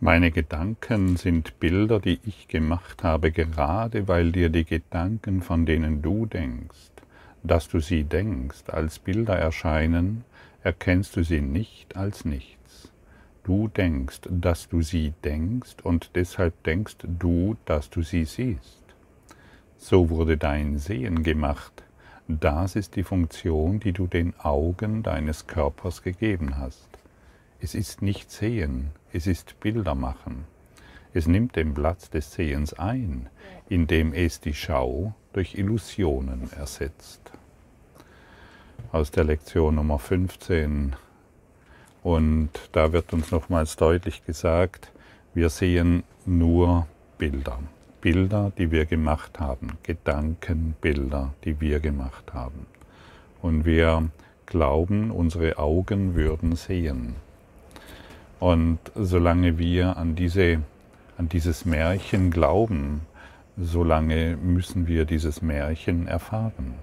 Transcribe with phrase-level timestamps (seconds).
[0.00, 6.02] Meine Gedanken sind Bilder, die ich gemacht habe, gerade weil dir die Gedanken, von denen
[6.02, 6.90] du denkst,
[7.42, 10.24] dass du sie denkst, als Bilder erscheinen,
[10.62, 12.92] erkennst du sie nicht als nichts.
[13.42, 18.84] Du denkst, dass du sie denkst und deshalb denkst du, dass du sie siehst.
[19.78, 21.84] So wurde dein Sehen gemacht.
[22.28, 26.95] Das ist die Funktion, die du den Augen deines Körpers gegeben hast.
[27.58, 30.44] Es ist nicht Sehen, es ist Bilder machen.
[31.14, 33.30] Es nimmt den Platz des Sehens ein,
[33.70, 37.32] indem es die Schau durch Illusionen ersetzt.
[38.92, 40.94] Aus der Lektion Nummer 15.
[42.02, 44.92] Und da wird uns nochmals deutlich gesagt,
[45.32, 47.58] wir sehen nur Bilder.
[48.02, 49.78] Bilder, die wir gemacht haben.
[49.82, 52.66] Gedankenbilder, die wir gemacht haben.
[53.40, 54.10] Und wir
[54.44, 57.16] glauben, unsere Augen würden sehen.
[58.38, 60.62] Und solange wir an, diese,
[61.16, 63.02] an dieses Märchen glauben,
[63.56, 66.74] solange müssen wir dieses Märchen erfahren.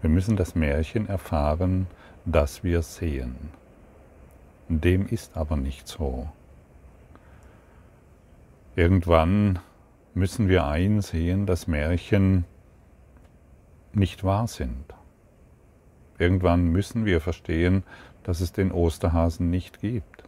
[0.00, 1.86] Wir müssen das Märchen erfahren,
[2.24, 3.34] das wir sehen.
[4.68, 6.28] Dem ist aber nicht so.
[8.76, 9.58] Irgendwann
[10.14, 12.44] müssen wir einsehen, dass Märchen
[13.92, 14.94] nicht wahr sind.
[16.18, 17.82] Irgendwann müssen wir verstehen,
[18.22, 20.24] dass es den Osterhasen nicht gibt.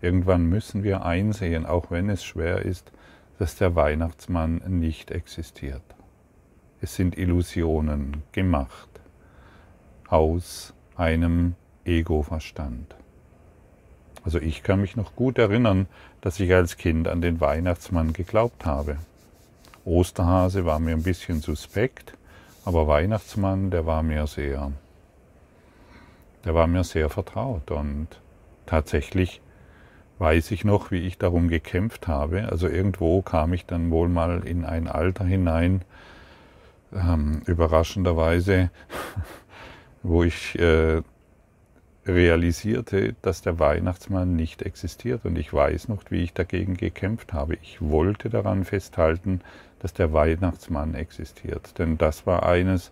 [0.00, 2.92] Irgendwann müssen wir einsehen, auch wenn es schwer ist,
[3.38, 5.82] dass der Weihnachtsmann nicht existiert.
[6.80, 8.88] Es sind Illusionen gemacht
[10.08, 12.94] aus einem Ego-Verstand.
[14.24, 15.86] Also ich kann mich noch gut erinnern,
[16.20, 18.96] dass ich als Kind an den Weihnachtsmann geglaubt habe.
[19.84, 22.14] Osterhase war mir ein bisschen suspekt,
[22.64, 24.72] aber Weihnachtsmann, der war mir sehr,
[26.44, 28.08] der war mir sehr vertraut und
[28.66, 29.40] tatsächlich
[30.18, 32.48] weiß ich noch, wie ich darum gekämpft habe.
[32.50, 35.82] Also irgendwo kam ich dann wohl mal in ein Alter hinein,
[36.92, 38.70] ähm, überraschenderweise,
[40.02, 41.02] wo ich äh,
[42.06, 45.24] realisierte, dass der Weihnachtsmann nicht existiert.
[45.24, 47.58] Und ich weiß noch, wie ich dagegen gekämpft habe.
[47.62, 49.40] Ich wollte daran festhalten,
[49.80, 51.78] dass der Weihnachtsmann existiert.
[51.78, 52.90] Denn das war eines,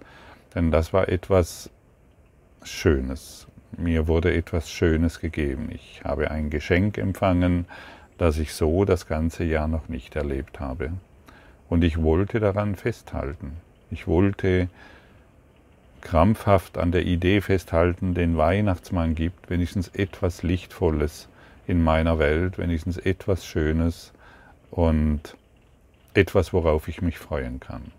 [0.54, 1.70] denn das war etwas
[2.62, 3.46] Schönes
[3.78, 5.68] mir wurde etwas Schönes gegeben.
[5.72, 7.66] Ich habe ein Geschenk empfangen,
[8.18, 10.92] das ich so das ganze Jahr noch nicht erlebt habe.
[11.68, 13.52] Und ich wollte daran festhalten.
[13.90, 14.68] Ich wollte
[16.00, 21.28] krampfhaft an der Idee festhalten, den Weihnachtsmann gibt wenigstens etwas Lichtvolles
[21.66, 24.12] in meiner Welt, wenigstens etwas Schönes
[24.70, 25.36] und
[26.12, 27.90] etwas, worauf ich mich freuen kann.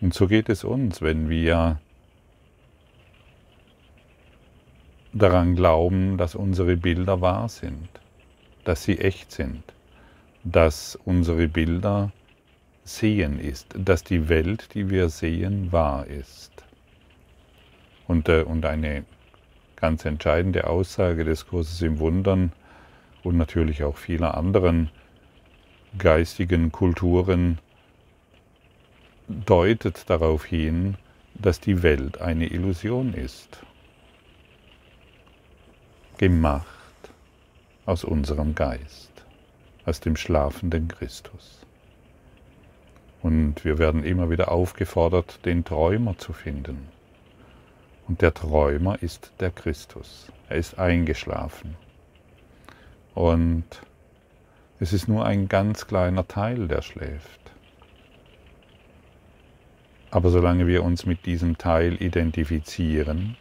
[0.00, 1.78] Und so geht es uns, wenn wir
[5.12, 7.88] daran glauben, dass unsere Bilder wahr sind,
[8.64, 9.62] dass sie echt sind,
[10.44, 12.12] dass unsere Bilder
[12.84, 16.64] sehen ist, dass die Welt, die wir sehen, wahr ist.
[18.06, 19.04] Und, äh, und eine
[19.76, 22.52] ganz entscheidende Aussage des Kurses im Wundern
[23.22, 24.90] und natürlich auch vieler anderen
[25.98, 27.58] geistigen Kulturen
[29.28, 30.96] deutet darauf hin,
[31.34, 33.60] dass die Welt eine Illusion ist
[36.20, 36.66] gemacht
[37.86, 39.24] aus unserem Geist,
[39.86, 41.60] aus dem schlafenden Christus.
[43.22, 46.88] Und wir werden immer wieder aufgefordert, den Träumer zu finden.
[48.06, 50.30] Und der Träumer ist der Christus.
[50.50, 51.76] Er ist eingeschlafen.
[53.14, 53.64] Und
[54.78, 57.40] es ist nur ein ganz kleiner Teil, der schläft.
[60.10, 63.38] Aber solange wir uns mit diesem Teil identifizieren,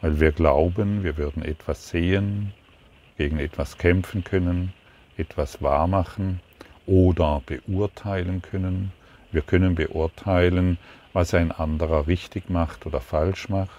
[0.00, 2.52] weil wir glauben, wir würden etwas sehen,
[3.16, 4.72] gegen etwas kämpfen können,
[5.16, 6.40] etwas wahrmachen
[6.86, 8.92] oder beurteilen können.
[9.30, 10.78] Wir können beurteilen,
[11.12, 13.70] was ein anderer richtig macht oder falsch macht,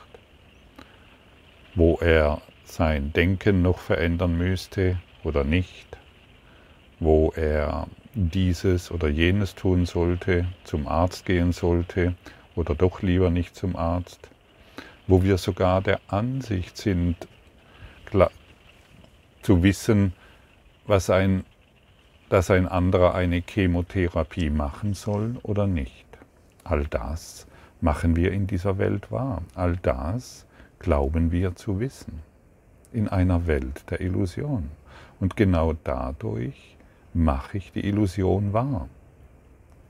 [1.76, 5.98] wo er sein Denken noch verändern müsste oder nicht,
[7.00, 12.14] wo er dieses oder jenes tun sollte, zum Arzt gehen sollte
[12.56, 14.31] oder doch lieber nicht zum Arzt
[15.12, 17.28] wo wir sogar der Ansicht sind,
[19.42, 20.14] zu wissen,
[20.88, 21.44] was ein,
[22.30, 26.06] dass ein anderer eine Chemotherapie machen soll oder nicht.
[26.64, 27.46] All das
[27.82, 29.42] machen wir in dieser Welt wahr.
[29.54, 30.46] All das
[30.80, 32.20] glauben wir zu wissen.
[32.94, 34.70] In einer Welt der Illusion.
[35.20, 36.78] Und genau dadurch
[37.14, 38.88] mache ich die Illusion wahr.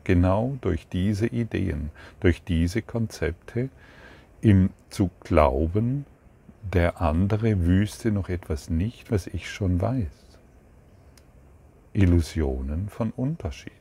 [0.04, 1.92] Genau durch diese Ideen,
[2.22, 3.70] durch diese Konzepte,
[4.42, 6.06] ihm zu glauben,
[6.74, 10.40] der andere wüsste noch etwas nicht, was ich schon weiß.
[11.94, 13.76] Illusionen von Unterschieden.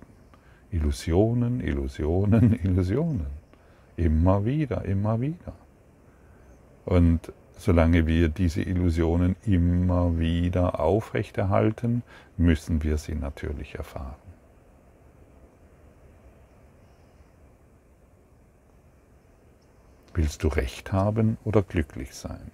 [0.71, 3.27] Illusionen, Illusionen, Illusionen.
[3.97, 5.53] Immer wieder, immer wieder.
[6.85, 12.03] Und solange wir diese Illusionen immer wieder aufrechterhalten,
[12.37, 14.30] müssen wir sie natürlich erfahren.
[20.13, 22.51] Willst du Recht haben oder glücklich sein?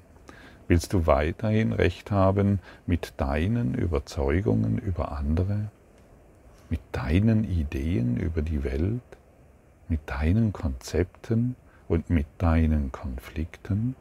[0.69, 5.71] Willst du weiterhin Recht haben mit deinen Überzeugungen über andere,
[6.69, 9.01] mit deinen Ideen über die Welt,
[9.89, 11.57] mit deinen Konzepten
[11.89, 13.97] und mit deinen Konflikten?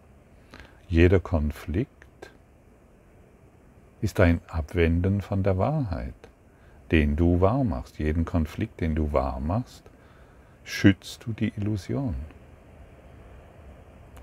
[0.90, 1.90] Jeder Konflikt
[4.02, 6.14] ist ein Abwenden von der Wahrheit,
[6.92, 8.00] den du wahr machst.
[8.00, 9.84] Jeden Konflikt, den du wahr machst,
[10.64, 12.16] schützt du die Illusion.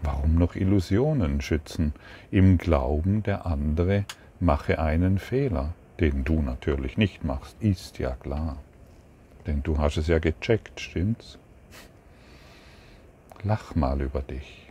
[0.04, 1.93] Warum noch Illusionen schützen?
[2.32, 4.04] Im Glauben, der andere
[4.40, 8.56] mache einen Fehler, den du natürlich nicht machst, ist ja klar.
[9.46, 11.38] Denn du hast es ja gecheckt, stimmt's?
[13.44, 14.70] Lach mal über dich.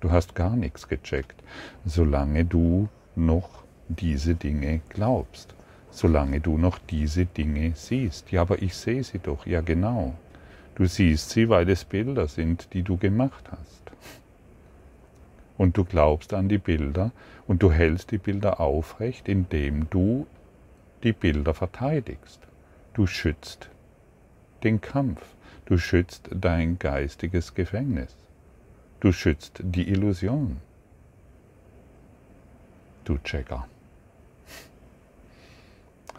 [0.00, 1.42] Du hast gar nichts gecheckt,
[1.86, 3.48] solange du noch
[3.88, 5.54] diese Dinge glaubst,
[5.90, 8.30] solange du noch diese Dinge siehst.
[8.30, 10.12] Ja, aber ich sehe sie doch, ja genau.
[10.74, 13.83] Du siehst sie, weil es Bilder sind, die du gemacht hast
[15.56, 17.12] und du glaubst an die Bilder
[17.46, 20.26] und du hältst die Bilder aufrecht, indem du
[21.02, 22.40] die Bilder verteidigst.
[22.94, 23.68] Du schützt
[24.62, 25.22] den Kampf,
[25.66, 28.16] du schützt dein geistiges Gefängnis,
[29.00, 30.58] du schützt die Illusion.
[33.04, 33.68] Du Checker.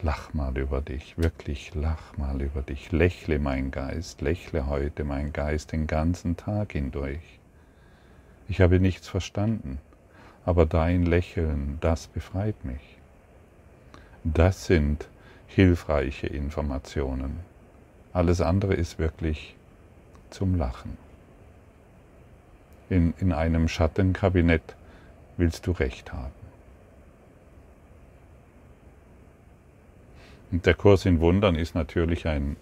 [0.01, 2.91] Lach mal über dich, wirklich lach mal über dich.
[2.91, 7.39] Lächle mein Geist, lächle heute mein Geist den ganzen Tag hindurch.
[8.47, 9.79] Ich habe nichts verstanden,
[10.45, 12.97] aber dein Lächeln, das befreit mich.
[14.23, 15.07] Das sind
[15.47, 17.39] hilfreiche Informationen.
[18.13, 19.55] Alles andere ist wirklich
[20.29, 20.97] zum Lachen.
[22.89, 24.75] In, in einem Schattenkabinett
[25.37, 26.33] willst du Recht haben.
[30.51, 32.55] Und der Kurs in Wundern ist natürlich ein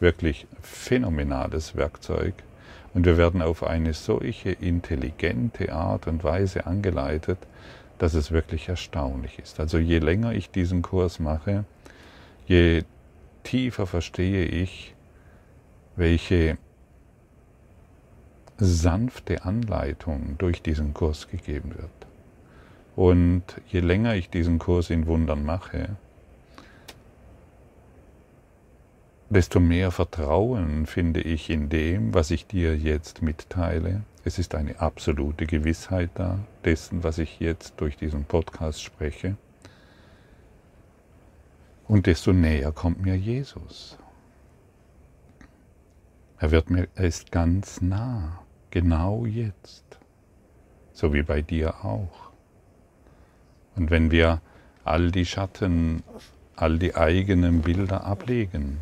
[0.00, 2.34] wirklich phänomenales Werkzeug,
[2.96, 7.36] und wir werden auf eine solche intelligente Art und Weise angeleitet,
[7.98, 9.60] dass es wirklich erstaunlich ist.
[9.60, 11.66] Also je länger ich diesen Kurs mache,
[12.46, 12.84] je
[13.42, 14.94] tiefer verstehe ich,
[15.96, 16.56] welche
[18.56, 21.90] sanfte Anleitung durch diesen Kurs gegeben wird.
[22.96, 25.96] Und je länger ich diesen Kurs in Wundern mache,
[29.28, 34.02] desto mehr Vertrauen finde ich in dem, was ich dir jetzt mitteile.
[34.24, 39.36] Es ist eine absolute Gewissheit da, dessen, was ich jetzt durch diesen Podcast spreche.
[41.88, 43.98] Und desto näher kommt mir Jesus.
[46.38, 48.40] Er wird mir, er ist ganz nah,
[48.70, 49.84] genau jetzt,
[50.92, 52.30] so wie bei dir auch.
[53.74, 54.40] Und wenn wir
[54.84, 56.02] all die Schatten,
[56.56, 58.80] all die eigenen Bilder ablegen,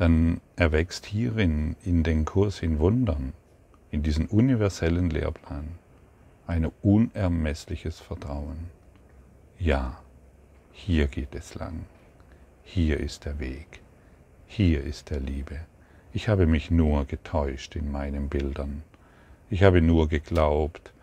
[0.00, 3.34] dann erwächst hierin in den Kurs in Wundern,
[3.90, 5.72] in diesen universellen Lehrplan,
[6.46, 8.70] ein unermessliches Vertrauen.
[9.58, 10.00] Ja,
[10.72, 11.84] hier geht es lang,
[12.62, 13.82] hier ist der Weg,
[14.46, 15.60] hier ist der Liebe.
[16.14, 18.82] Ich habe mich nur getäuscht in meinen Bildern.
[19.50, 20.94] Ich habe nur geglaubt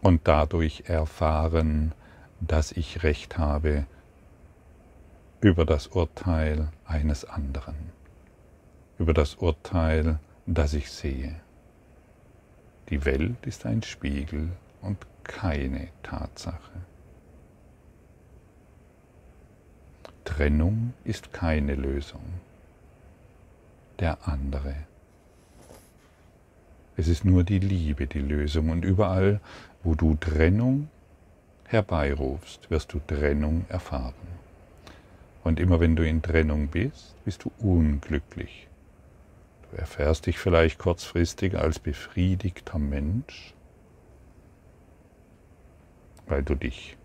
[0.00, 1.92] und dadurch erfahren,
[2.40, 3.84] dass ich recht habe,
[5.40, 7.76] über das Urteil eines anderen,
[8.98, 11.36] über das Urteil, das ich sehe.
[12.88, 14.48] Die Welt ist ein Spiegel
[14.82, 16.72] und keine Tatsache.
[20.24, 22.22] Trennung ist keine Lösung.
[24.00, 24.74] Der andere.
[26.96, 29.40] Es ist nur die Liebe die Lösung und überall,
[29.84, 30.88] wo du Trennung
[31.66, 34.37] herbeirufst, wirst du Trennung erfahren.
[35.48, 38.68] Und immer wenn du in Trennung bist, bist du unglücklich.
[39.62, 43.54] Du erfährst dich vielleicht kurzfristig als befriedigter Mensch,
[46.26, 46.98] weil du dich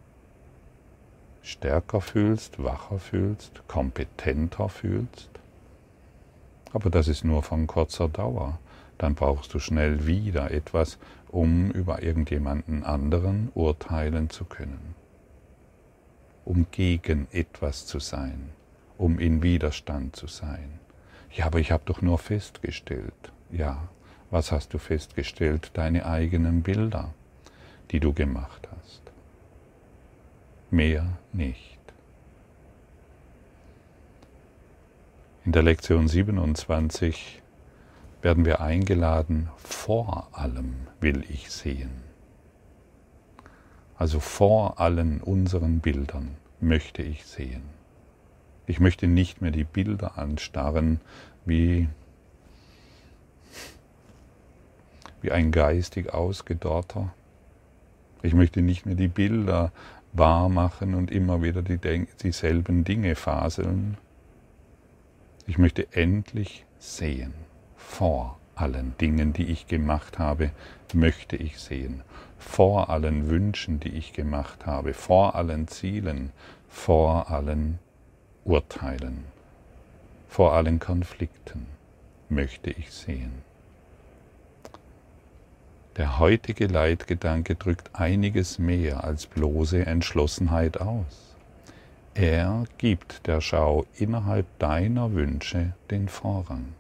[1.42, 5.30] stärker fühlst, wacher fühlst, kompetenter fühlst.
[6.74, 8.60] Aber das ist nur von kurzer Dauer.
[8.98, 10.98] Dann brauchst du schnell wieder etwas,
[11.30, 14.96] um über irgendjemanden anderen urteilen zu können
[16.46, 18.50] um gegen etwas zu sein,
[18.98, 20.80] um in Widerstand zu sein.
[21.32, 23.14] Ja, aber ich habe doch nur festgestellt.
[23.52, 23.88] Ja,
[24.32, 25.72] was hast du festgestellt?
[25.74, 27.14] Deine eigenen Bilder.
[27.92, 29.02] die du gemacht hast.
[30.72, 31.80] Mehr nicht.
[35.46, 37.42] In der Lektion 27
[38.22, 42.03] werden wir eingeladen, vor allem will ich sehen.
[43.98, 47.64] Also vor allen unseren Bildern möchte ich sehen.
[48.66, 51.02] Ich möchte nicht mehr die Bilder anstarren
[51.46, 51.90] wie,
[55.22, 57.14] wie ein geistig ausgedorrter.
[58.22, 59.72] Ich möchte nicht mehr die Bilder
[60.14, 63.98] wahr machen und immer wieder die, dieselben Dinge faseln.
[65.46, 67.34] Ich möchte endlich sehen
[67.76, 70.52] vor allen Dingen, die ich gemacht habe,
[70.94, 72.02] möchte ich sehen.
[72.38, 76.32] Vor allen Wünschen, die ich gemacht habe, vor allen Zielen,
[76.70, 77.80] vor allen
[78.46, 79.24] Urteilen,
[80.28, 81.68] vor allen Konflikten
[82.30, 83.44] möchte ich sehen.
[85.98, 91.36] Der heutige Leitgedanke drückt einiges mehr als bloße Entschlossenheit aus.
[92.16, 96.74] Er gibt der Schau innerhalb deiner Wünsche den Vorrang.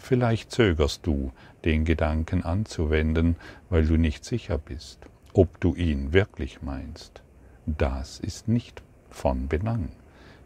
[0.00, 1.30] Vielleicht zögerst du,
[1.64, 3.36] den Gedanken anzuwenden,
[3.68, 4.98] weil du nicht sicher bist,
[5.34, 7.22] ob du ihn wirklich meinst.
[7.66, 9.90] Das ist nicht von Belang.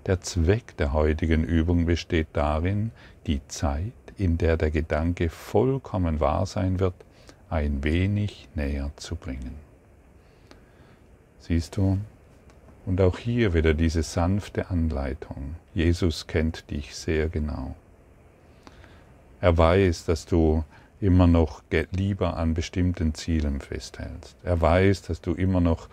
[0.07, 2.91] Der Zweck der heutigen Übung besteht darin,
[3.27, 6.95] die Zeit, in der der Gedanke vollkommen wahr sein wird,
[7.49, 9.55] ein wenig näher zu bringen.
[11.39, 11.99] Siehst du?
[12.87, 15.55] Und auch hier wieder diese sanfte Anleitung.
[15.73, 17.77] Jesus kennt dich sehr genau.
[19.45, 20.65] Er weiß, dass du
[21.03, 24.39] immer noch lieber an bestimmten Zielen festhältst.
[24.43, 25.91] Er weiß, dass du immer noch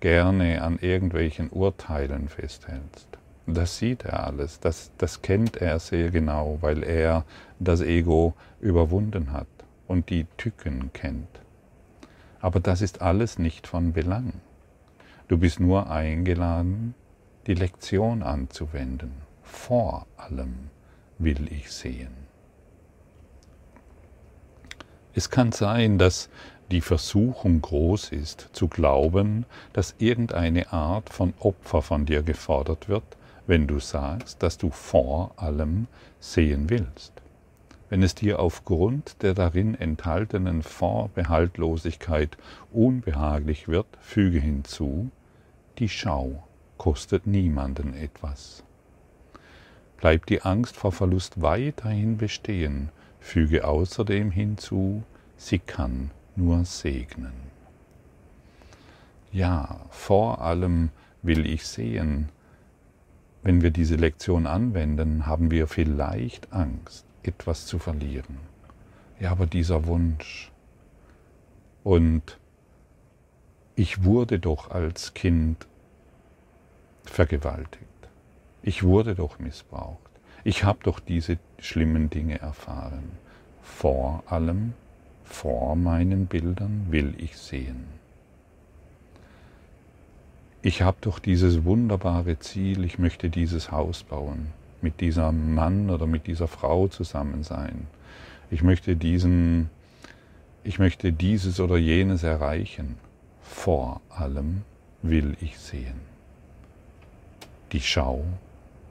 [0.00, 3.08] gerne an irgendwelchen Urteilen festhältst.
[3.46, 7.24] Das sieht er alles, das, das kennt er sehr genau, weil er
[7.58, 9.48] das Ego überwunden hat
[9.88, 11.40] und die Tücken kennt.
[12.42, 14.34] Aber das ist alles nicht von Belang.
[15.26, 16.94] Du bist nur eingeladen,
[17.46, 19.12] die Lektion anzuwenden.
[19.42, 20.68] Vor allem
[21.16, 22.28] will ich sehen.
[25.14, 26.28] Es kann sein, dass
[26.70, 33.02] die Versuchung groß ist, zu glauben, dass irgendeine Art von Opfer von dir gefordert wird,
[33.46, 35.88] wenn du sagst, dass du vor allem
[36.20, 37.12] sehen willst.
[37.88, 42.38] Wenn es dir aufgrund der darin enthaltenen Vorbehaltlosigkeit
[42.70, 45.10] unbehaglich wird, füge hinzu,
[45.78, 46.44] die Schau
[46.78, 48.62] kostet niemanden etwas.
[49.96, 52.90] Bleibt die Angst vor Verlust weiterhin bestehen,
[53.20, 55.02] Füge außerdem hinzu,
[55.36, 57.32] sie kann nur segnen.
[59.32, 60.90] Ja, vor allem
[61.22, 62.30] will ich sehen,
[63.42, 68.38] wenn wir diese Lektion anwenden, haben wir vielleicht Angst, etwas zu verlieren.
[69.18, 70.50] Ja, aber dieser Wunsch.
[71.84, 72.38] Und
[73.76, 75.66] ich wurde doch als Kind
[77.04, 77.86] vergewaltigt.
[78.62, 80.10] Ich wurde doch missbraucht.
[80.44, 83.12] Ich habe doch diese schlimmen Dinge erfahren.
[83.62, 84.74] Vor allem,
[85.24, 87.84] vor meinen Bildern will ich sehen.
[90.62, 94.48] Ich habe doch dieses wunderbare Ziel, ich möchte dieses Haus bauen,
[94.82, 97.86] mit diesem Mann oder mit dieser Frau zusammen sein.
[98.50, 99.70] Ich möchte diesen,
[100.64, 102.96] ich möchte dieses oder jenes erreichen.
[103.40, 104.62] Vor allem
[105.02, 106.00] will ich sehen.
[107.72, 108.24] Die Schau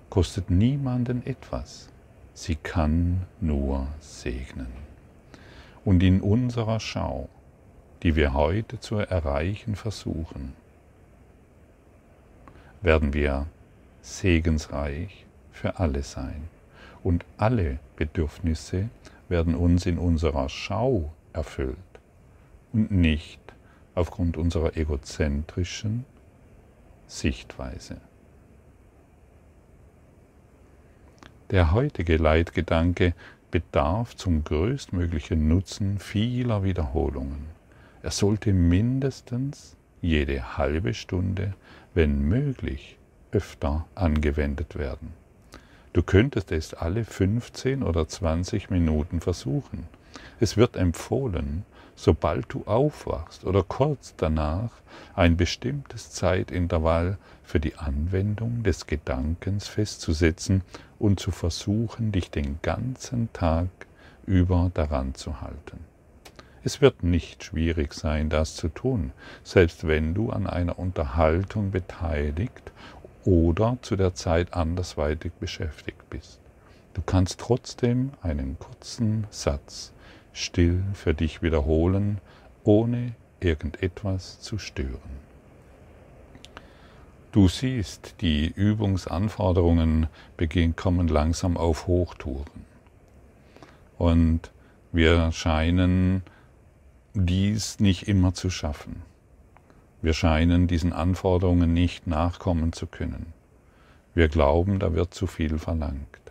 [0.09, 1.89] kostet niemanden etwas.
[2.41, 4.71] Sie kann nur segnen.
[5.83, 7.27] Und in unserer Schau,
[8.01, 10.53] die wir heute zu erreichen versuchen,
[12.81, 13.45] werden wir
[14.01, 16.47] segensreich für alle sein.
[17.03, 18.87] Und alle Bedürfnisse
[19.27, 21.75] werden uns in unserer Schau erfüllt
[22.71, 23.41] und nicht
[23.95, 26.05] aufgrund unserer egozentrischen
[27.05, 27.97] Sichtweise.
[31.51, 33.15] Der heutige Leitgedanke
[33.49, 37.47] bedarf zum größtmöglichen Nutzen vieler Wiederholungen.
[38.03, 41.55] Er sollte mindestens jede halbe Stunde,
[41.95, 42.99] wenn möglich,
[43.31, 45.13] öfter angewendet werden.
[45.93, 49.87] Du könntest es alle 15 oder 20 Minuten versuchen.
[50.39, 51.65] Es wird empfohlen,
[51.99, 54.71] sobald du aufwachst oder kurz danach
[55.15, 60.61] ein bestimmtes Zeitintervall für die Anwendung des Gedankens festzusetzen
[60.97, 63.67] und zu versuchen, dich den ganzen Tag
[64.25, 65.83] über daran zu halten.
[66.63, 69.11] Es wird nicht schwierig sein, das zu tun,
[69.43, 72.71] selbst wenn du an einer Unterhaltung beteiligt
[73.25, 76.39] oder zu der Zeit andersweitig beschäftigt bist.
[76.93, 79.91] Du kannst trotzdem einen kurzen Satz
[80.33, 82.19] still für dich wiederholen,
[82.63, 85.29] ohne irgendetwas zu stören.
[87.31, 90.07] Du siehst, die Übungsanforderungen
[90.75, 92.65] kommen langsam auf Hochtouren.
[93.99, 94.51] Und
[94.91, 96.23] wir scheinen
[97.13, 99.03] dies nicht immer zu schaffen.
[100.01, 103.33] Wir scheinen diesen Anforderungen nicht nachkommen zu können.
[104.15, 106.28] Wir glauben, da wird zu viel verlangt.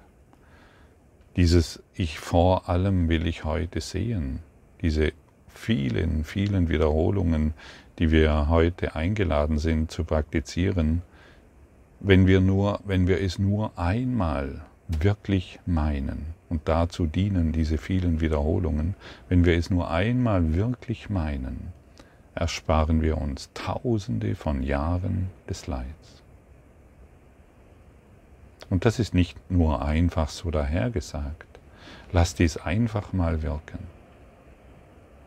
[1.38, 4.40] Dieses Ich vor allem will ich heute sehen,
[4.82, 5.12] diese
[5.46, 7.54] vielen, vielen Wiederholungen,
[8.00, 11.02] die wir heute eingeladen sind zu praktizieren,
[12.00, 18.20] wenn wir, nur, wenn wir es nur einmal wirklich meinen, und dazu dienen diese vielen
[18.20, 18.96] Wiederholungen,
[19.28, 21.72] wenn wir es nur einmal wirklich meinen,
[22.34, 26.17] ersparen wir uns Tausende von Jahren des Leids.
[28.70, 31.46] Und das ist nicht nur einfach so dahergesagt.
[32.12, 33.86] Lass dies einfach mal wirken.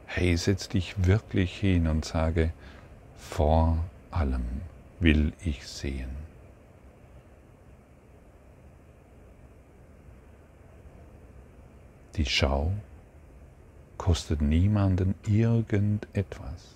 [0.06, 2.52] Hey, setz dich wirklich hin und sage,
[3.18, 3.78] vor
[4.12, 4.62] allem
[5.00, 6.10] will ich sehen.
[12.16, 12.74] Die Schau
[13.98, 16.76] kostet niemanden irgendetwas.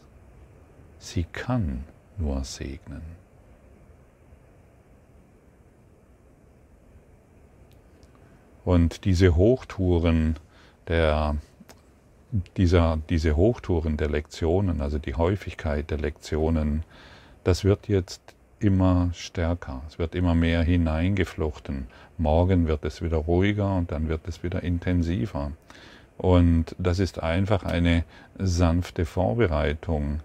[0.97, 1.83] Sie kann
[2.17, 3.24] nur segnen.
[8.65, 10.35] Und diese Hochtouren
[10.87, 11.37] der
[12.57, 16.83] dieser, diese Hochtouren der Lektionen, also die Häufigkeit der Lektionen,
[17.43, 18.21] das wird jetzt
[18.59, 21.87] immer stärker, es wird immer mehr hineingeflochten.
[22.17, 25.51] Morgen wird es wieder ruhiger und dann wird es wieder intensiver.
[26.17, 28.05] Und das ist einfach eine
[28.37, 30.21] sanfte Vorbereitung,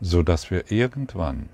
[0.00, 1.48] so dass wir irgendwann,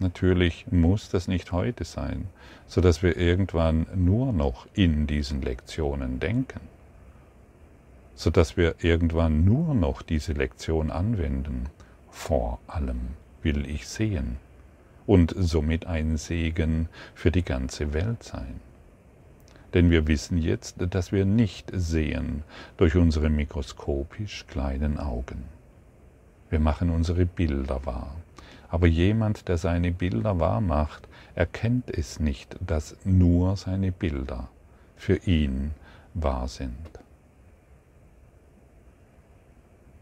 [0.00, 2.28] natürlich muss das nicht heute sein,
[2.66, 6.60] so dass wir irgendwann nur noch in diesen Lektionen denken
[8.18, 11.66] sodass wir irgendwann nur noch diese Lektion anwenden.
[12.10, 13.10] Vor allem
[13.42, 14.38] will ich sehen
[15.06, 18.58] und somit ein Segen für die ganze Welt sein.
[19.72, 22.42] Denn wir wissen jetzt, dass wir nicht sehen
[22.76, 25.44] durch unsere mikroskopisch kleinen Augen.
[26.50, 28.16] Wir machen unsere Bilder wahr.
[28.68, 34.48] Aber jemand, der seine Bilder wahr macht, erkennt es nicht, dass nur seine Bilder
[34.96, 35.72] für ihn
[36.14, 36.76] wahr sind.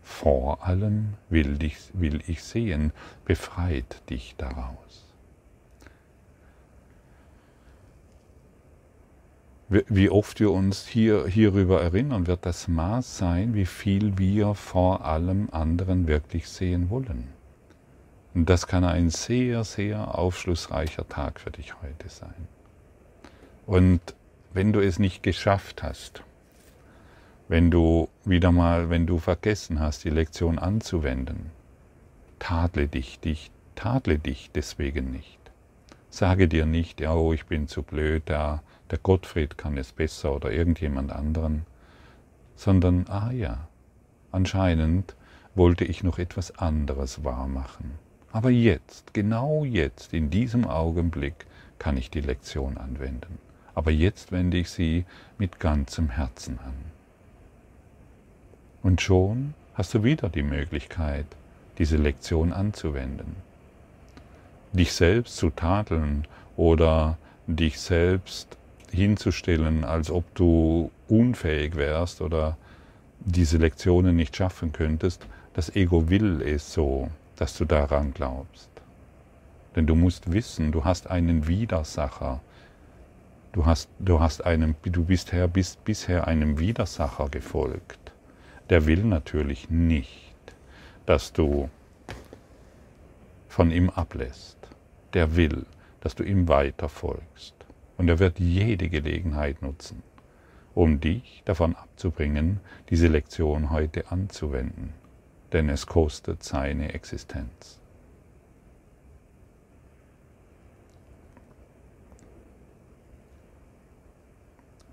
[0.02, 2.92] Vor allem will, dich, will ich sehen,
[3.24, 5.05] befreit dich daraus.
[9.68, 15.05] Wie oft wir uns hier, hierüber erinnern, wird das Maß sein, wie viel wir vor
[15.05, 17.36] allem anderen wirklich sehen wollen.
[18.37, 22.49] Und das kann ein sehr, sehr aufschlussreicher Tag für dich heute sein.
[23.64, 24.14] Und
[24.53, 26.22] wenn du es nicht geschafft hast,
[27.49, 31.51] wenn du wieder mal, wenn du vergessen hast, die Lektion anzuwenden,
[32.38, 35.38] tadle dich, dich, tadle dich deswegen nicht.
[36.11, 40.35] Sage dir nicht, ja, oh, ich bin zu blöd, der, der Gottfried kann es besser
[40.35, 41.64] oder irgendjemand anderen,
[42.55, 43.66] sondern, ah ja,
[44.31, 45.16] anscheinend
[45.55, 48.05] wollte ich noch etwas anderes wahrmachen.
[48.37, 51.46] Aber jetzt, genau jetzt, in diesem Augenblick,
[51.79, 53.38] kann ich die Lektion anwenden.
[53.75, 55.07] Aber jetzt wende ich sie
[55.38, 56.75] mit ganzem Herzen an.
[58.83, 61.25] Und schon hast du wieder die Möglichkeit,
[61.79, 63.37] diese Lektion anzuwenden.
[64.75, 68.59] Dich selbst zu tadeln oder dich selbst
[68.92, 72.59] hinzustellen, als ob du unfähig wärst oder
[73.20, 78.70] diese Lektionen nicht schaffen könntest, das Ego will es so, dass du daran glaubst.
[79.75, 82.40] Denn du musst wissen, du hast einen Widersacher.
[83.53, 88.07] Du, hast, du, hast einem, du bist, her, bist bisher einem Widersacher gefolgt
[88.70, 90.35] der will natürlich nicht,
[91.07, 91.68] dass du
[93.49, 94.57] von ihm ablässt.
[95.14, 95.66] Der will,
[96.01, 97.55] dass du ihm weiter folgst.
[97.96, 100.03] Und er wird jede Gelegenheit nutzen,
[100.75, 104.92] um dich davon abzubringen, diese Lektion heute anzuwenden.
[105.57, 107.81] Denn es kostet seine Existenz.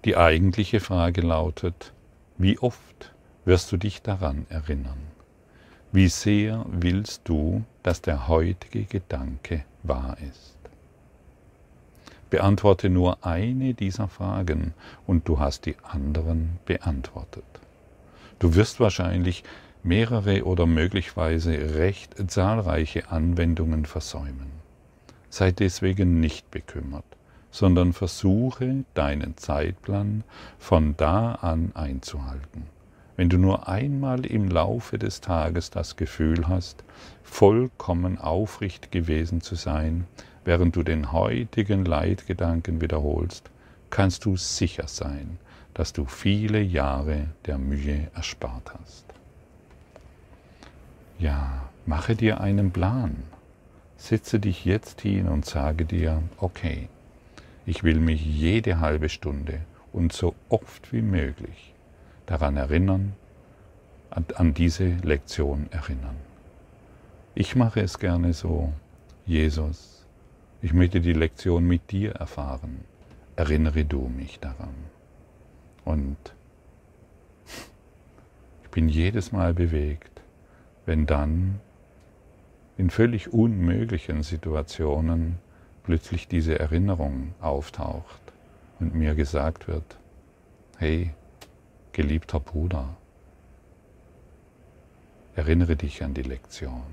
[0.06, 1.91] Die eigentliche Frage lautet,
[2.38, 5.02] wie oft wirst du dich daran erinnern.
[5.91, 10.58] Wie sehr willst du, dass der heutige Gedanke wahr ist?
[12.30, 14.73] Beantworte nur eine dieser Fragen
[15.08, 17.43] und du hast die anderen beantwortet.
[18.39, 19.43] Du wirst wahrscheinlich
[19.84, 24.52] mehrere oder möglicherweise recht zahlreiche Anwendungen versäumen.
[25.30, 27.06] Sei deswegen nicht bekümmert,
[27.52, 30.24] sondern versuche deinen Zeitplan
[30.58, 32.74] von da an einzuhalten
[33.15, 36.84] wenn du nur einmal im Laufe des Tages das Gefühl hast,
[37.22, 40.08] vollkommen aufrichtig gewesen zu sein,
[40.46, 43.50] während du den heutigen Leitgedanken wiederholst,
[43.89, 45.38] kannst du sicher sein,
[45.74, 49.03] dass du viele Jahre der Mühe erspart hast.
[51.23, 53.15] Ja, mache dir einen Plan.
[53.95, 56.89] Setze dich jetzt hin und sage dir, okay,
[57.65, 59.62] ich will mich jede halbe Stunde
[59.93, 61.73] und so oft wie möglich
[62.25, 63.13] daran erinnern,
[64.09, 66.17] an, an diese Lektion erinnern.
[67.36, 68.73] Ich mache es gerne so,
[69.25, 70.05] Jesus,
[70.62, 72.83] ich möchte die Lektion mit dir erfahren.
[73.38, 74.75] Erinnere du mich daran.
[75.86, 76.17] Und
[78.63, 80.12] ich bin jedes Mal bewegt,
[80.86, 81.60] wenn dann
[82.78, 85.38] in völlig unmöglichen Situationen
[85.84, 88.22] plötzlich diese Erinnerung auftaucht
[88.80, 89.98] und mir gesagt wird,
[90.78, 91.13] hey,
[91.91, 92.96] geliebter Bruder,
[95.36, 96.84] erinnere dich an die Lektion,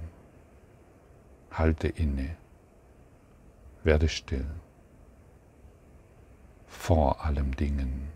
[1.51, 2.37] halte inne,
[3.83, 4.47] werde still.
[6.67, 8.09] Vor allem Dingen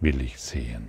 [0.00, 0.88] will ich sehen.